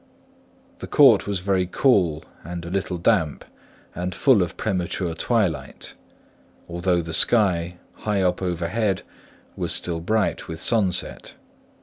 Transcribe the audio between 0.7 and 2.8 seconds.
The court was very cool and a